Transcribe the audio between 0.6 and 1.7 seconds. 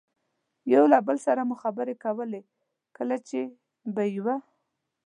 یو له بل سره مو